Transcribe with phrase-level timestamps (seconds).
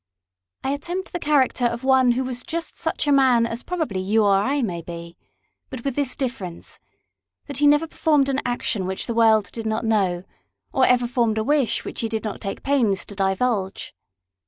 [0.63, 4.23] I attempt the character of one who was just such a man as probably you
[4.25, 5.15] or I may be;
[5.69, 6.79] but with this difference,
[7.45, 10.23] that he never performed an action which the world did not know,
[10.73, 13.93] or ever formed a wish which he did not take pains to divulge.